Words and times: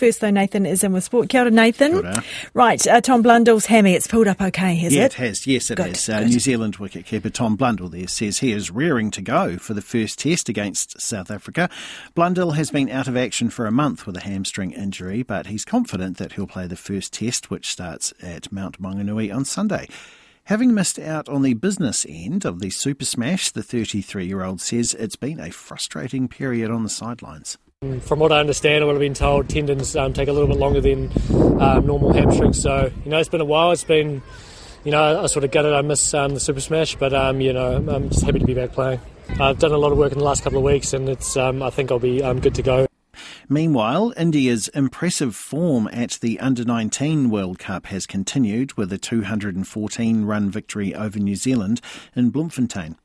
first, 0.00 0.20
though, 0.20 0.30
Nathan 0.30 0.66
is 0.66 0.82
in 0.82 0.92
with 0.92 1.04
sport. 1.04 1.28
Kia 1.28 1.42
ora, 1.42 1.50
Nathan. 1.50 1.92
Kia 1.92 2.10
ora. 2.10 2.24
Right, 2.54 2.86
uh, 2.88 3.00
Tom 3.00 3.22
Blundell's 3.22 3.66
hammy, 3.66 3.94
it's 3.94 4.06
pulled 4.06 4.26
up 4.26 4.40
okay, 4.40 4.74
has 4.74 4.92
yeah, 4.92 5.02
it? 5.02 5.12
it 5.12 5.12
has. 5.14 5.46
Yes, 5.46 5.70
it 5.70 5.76
Good, 5.76 5.88
has. 5.88 6.08
Uh. 6.08 6.20
New 6.20 6.40
Zealand 6.40 6.78
wicketkeeper 6.78 7.32
Tom 7.32 7.54
Blundell 7.54 7.88
there 7.88 8.08
says 8.08 8.38
he 8.38 8.50
is 8.50 8.70
rearing 8.70 9.10
to 9.12 9.22
go 9.22 9.58
for 9.58 9.74
the 9.74 9.82
first 9.82 10.18
test 10.18 10.48
against 10.48 11.00
South 11.00 11.30
Africa. 11.30 11.68
Blundell 12.14 12.52
has 12.52 12.70
been 12.70 12.90
out 12.90 13.06
of 13.06 13.16
action 13.16 13.50
for 13.50 13.66
a 13.66 13.70
month 13.70 14.06
with 14.06 14.16
a 14.16 14.20
hamstring 14.20 14.72
injury, 14.72 15.22
but 15.22 15.46
he's 15.46 15.64
confident 15.64 16.16
that 16.16 16.32
he'll 16.32 16.46
play 16.46 16.66
the 16.66 16.76
first 16.76 17.12
test, 17.12 17.50
which 17.50 17.70
starts 17.70 18.12
at 18.22 18.50
Mount 18.50 18.80
Maunganui 18.80 19.32
on 19.34 19.44
Sunday. 19.44 19.86
Having 20.44 20.74
missed 20.74 20.98
out 20.98 21.28
on 21.28 21.42
the 21.42 21.54
business 21.54 22.04
end 22.08 22.44
of 22.44 22.58
the 22.58 22.70
Super 22.70 23.04
Smash, 23.04 23.50
the 23.52 23.62
33 23.62 24.26
year 24.26 24.42
old 24.42 24.60
says 24.60 24.94
it's 24.94 25.14
been 25.14 25.38
a 25.38 25.50
frustrating 25.50 26.26
period 26.26 26.70
on 26.70 26.82
the 26.82 26.88
sidelines. 26.88 27.56
From 28.02 28.18
what 28.18 28.30
I 28.30 28.40
understand, 28.40 28.86
what 28.86 28.94
I've 28.94 29.00
been 29.00 29.14
told, 29.14 29.48
tendons 29.48 29.96
um, 29.96 30.12
take 30.12 30.28
a 30.28 30.34
little 30.34 30.48
bit 30.48 30.58
longer 30.58 30.82
than 30.82 31.10
um, 31.62 31.86
normal 31.86 32.12
hamstrings. 32.12 32.60
So, 32.60 32.92
you 33.06 33.10
know, 33.10 33.16
it's 33.16 33.30
been 33.30 33.40
a 33.40 33.46
while. 33.46 33.70
It's 33.70 33.84
been, 33.84 34.20
you 34.84 34.92
know, 34.92 35.22
I 35.22 35.26
sort 35.28 35.46
of 35.46 35.50
gutted 35.50 35.72
I 35.72 35.80
miss 35.80 36.12
um, 36.12 36.34
the 36.34 36.40
Super 36.40 36.60
Smash, 36.60 36.96
but, 36.96 37.14
um, 37.14 37.40
you 37.40 37.54
know, 37.54 37.76
I'm 37.76 38.10
just 38.10 38.22
happy 38.22 38.38
to 38.38 38.44
be 38.44 38.52
back 38.52 38.72
playing. 38.72 39.00
I've 39.40 39.58
done 39.58 39.72
a 39.72 39.78
lot 39.78 39.92
of 39.92 39.96
work 39.96 40.12
in 40.12 40.18
the 40.18 40.24
last 40.24 40.42
couple 40.42 40.58
of 40.58 40.64
weeks, 40.64 40.92
and 40.92 41.08
it's, 41.08 41.38
um, 41.38 41.62
I 41.62 41.70
think 41.70 41.90
I'll 41.90 41.98
be 41.98 42.22
um, 42.22 42.38
good 42.38 42.54
to 42.56 42.62
go. 42.62 42.86
Meanwhile, 43.48 44.12
India's 44.14 44.68
impressive 44.68 45.34
form 45.34 45.88
at 45.90 46.18
the 46.20 46.38
Under 46.38 46.66
19 46.66 47.30
World 47.30 47.58
Cup 47.58 47.86
has 47.86 48.06
continued 48.06 48.74
with 48.74 48.92
a 48.92 48.98
214 48.98 50.26
run 50.26 50.50
victory 50.50 50.94
over 50.94 51.18
New 51.18 51.34
Zealand 51.34 51.80
in 52.14 52.28
Bloemfontein. 52.28 52.96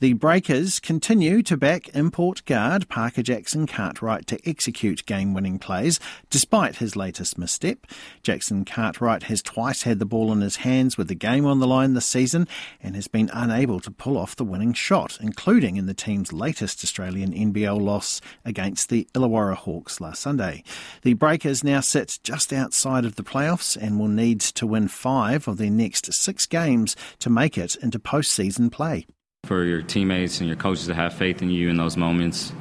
The 0.00 0.12
Breakers 0.12 0.78
continue 0.78 1.42
to 1.42 1.56
back 1.56 1.88
import 1.88 2.44
guard 2.44 2.88
Parker 2.88 3.20
Jackson 3.20 3.66
Cartwright 3.66 4.28
to 4.28 4.38
execute 4.48 5.04
game 5.06 5.34
winning 5.34 5.58
plays 5.58 5.98
despite 6.30 6.76
his 6.76 6.94
latest 6.94 7.36
misstep. 7.36 7.84
Jackson 8.22 8.64
Cartwright 8.64 9.24
has 9.24 9.42
twice 9.42 9.82
had 9.82 9.98
the 9.98 10.06
ball 10.06 10.32
in 10.32 10.40
his 10.40 10.58
hands 10.58 10.96
with 10.96 11.08
the 11.08 11.16
game 11.16 11.44
on 11.44 11.58
the 11.58 11.66
line 11.66 11.94
this 11.94 12.06
season 12.06 12.46
and 12.80 12.94
has 12.94 13.08
been 13.08 13.28
unable 13.32 13.80
to 13.80 13.90
pull 13.90 14.16
off 14.16 14.36
the 14.36 14.44
winning 14.44 14.72
shot, 14.72 15.18
including 15.20 15.74
in 15.74 15.86
the 15.86 15.94
team's 15.94 16.32
latest 16.32 16.84
Australian 16.84 17.32
NBL 17.32 17.80
loss 17.80 18.20
against 18.44 18.90
the 18.90 19.08
Illawarra 19.14 19.56
Hawks 19.56 20.00
last 20.00 20.22
Sunday. 20.22 20.62
The 21.02 21.14
Breakers 21.14 21.64
now 21.64 21.80
sit 21.80 22.20
just 22.22 22.52
outside 22.52 23.04
of 23.04 23.16
the 23.16 23.24
playoffs 23.24 23.76
and 23.76 23.98
will 23.98 24.06
need 24.06 24.38
to 24.42 24.64
win 24.64 24.86
five 24.86 25.48
of 25.48 25.56
their 25.56 25.70
next 25.70 26.12
six 26.12 26.46
games 26.46 26.94
to 27.18 27.28
make 27.28 27.58
it 27.58 27.74
into 27.74 27.98
postseason 27.98 28.70
play 28.70 29.04
for 29.48 29.64
your 29.64 29.80
teammates 29.80 30.40
and 30.40 30.46
your 30.46 30.58
coaches 30.58 30.86
to 30.86 30.94
have 30.94 31.14
faith 31.14 31.40
in 31.40 31.48
you 31.48 31.70
in 31.70 31.78
those 31.78 31.96
moments 31.96 32.52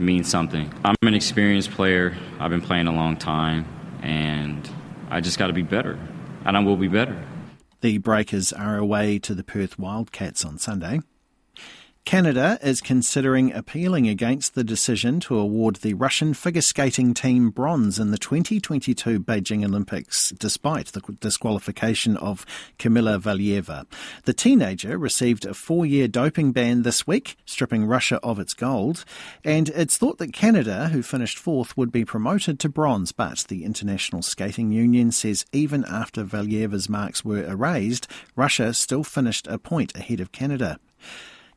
means 0.00 0.28
something. 0.28 0.74
I'm 0.84 0.96
an 1.02 1.14
experienced 1.14 1.70
player. 1.70 2.16
I've 2.40 2.50
been 2.50 2.60
playing 2.60 2.88
a 2.88 2.92
long 2.92 3.16
time, 3.16 3.64
and 4.02 4.68
I 5.08 5.20
just 5.20 5.38
got 5.38 5.46
to 5.46 5.52
be 5.52 5.62
better, 5.62 5.96
and 6.44 6.56
I 6.56 6.60
will 6.60 6.76
be 6.76 6.88
better. 6.88 7.16
The 7.80 7.98
Breakers 7.98 8.52
are 8.52 8.76
away 8.76 9.20
to 9.20 9.36
the 9.36 9.44
Perth 9.44 9.78
Wildcats 9.78 10.44
on 10.44 10.58
Sunday. 10.58 11.00
Canada 12.04 12.58
is 12.60 12.80
considering 12.80 13.52
appealing 13.52 14.08
against 14.08 14.54
the 14.54 14.64
decision 14.64 15.20
to 15.20 15.38
award 15.38 15.76
the 15.76 15.94
Russian 15.94 16.34
figure 16.34 16.60
skating 16.60 17.14
team 17.14 17.50
bronze 17.50 17.98
in 17.98 18.10
the 18.10 18.18
2022 18.18 19.20
Beijing 19.20 19.64
Olympics, 19.64 20.30
despite 20.30 20.88
the 20.88 21.00
disqualification 21.20 22.16
of 22.16 22.44
Kamila 22.76 23.20
Valieva. 23.20 23.86
The 24.24 24.34
teenager 24.34 24.98
received 24.98 25.46
a 25.46 25.54
four 25.54 25.86
year 25.86 26.08
doping 26.08 26.50
ban 26.50 26.82
this 26.82 27.06
week, 27.06 27.36
stripping 27.46 27.84
Russia 27.86 28.18
of 28.22 28.40
its 28.40 28.52
gold, 28.52 29.04
and 29.44 29.68
it's 29.68 29.96
thought 29.96 30.18
that 30.18 30.32
Canada, 30.32 30.88
who 30.88 31.02
finished 31.02 31.38
fourth, 31.38 31.76
would 31.76 31.92
be 31.92 32.04
promoted 32.04 32.58
to 32.60 32.68
bronze, 32.68 33.12
but 33.12 33.44
the 33.48 33.64
International 33.64 34.22
Skating 34.22 34.72
Union 34.72 35.12
says 35.12 35.46
even 35.52 35.84
after 35.84 36.24
Valieva's 36.24 36.88
marks 36.88 37.24
were 37.24 37.44
erased, 37.44 38.08
Russia 38.34 38.74
still 38.74 39.04
finished 39.04 39.46
a 39.46 39.56
point 39.56 39.96
ahead 39.96 40.18
of 40.18 40.32
Canada. 40.32 40.78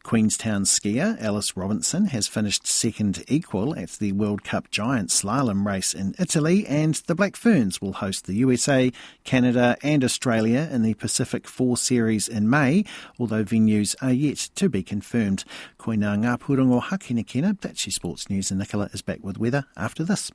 Queenstown 0.05 0.65
skier 0.65 1.19
Alice 1.19 1.57
Robinson 1.57 2.05
has 2.05 2.27
finished 2.27 2.67
second 2.67 3.23
equal 3.27 3.75
at 3.75 3.93
the 3.93 4.11
World 4.11 4.43
Cup 4.43 4.69
Giant 4.69 5.09
Slalom 5.09 5.65
race 5.65 5.95
in 5.95 6.13
Italy, 6.19 6.63
and 6.67 6.93
the 7.07 7.15
Black 7.15 7.35
Ferns 7.35 7.81
will 7.81 7.93
host 7.93 8.27
the 8.27 8.35
USA, 8.35 8.91
Canada, 9.23 9.75
and 9.81 10.03
Australia 10.03 10.69
in 10.71 10.83
the 10.83 10.93
Pacific 10.93 11.47
Four 11.47 11.75
Series 11.75 12.27
in 12.27 12.47
May, 12.47 12.85
although 13.17 13.43
venues 13.43 13.95
are 13.99 14.13
yet 14.13 14.37
to 14.53 14.69
be 14.69 14.83
confirmed. 14.83 15.43
Koina 15.79 16.15
ngā 16.19 16.37
purongo 16.37 16.83
hakinakina, 16.83 17.59
that's 17.59 17.87
your 17.87 17.91
sports 17.91 18.29
news, 18.29 18.51
and 18.51 18.59
Nicola 18.59 18.91
is 18.93 19.01
back 19.01 19.23
with 19.23 19.39
weather 19.39 19.65
after 19.75 20.03
this. 20.03 20.29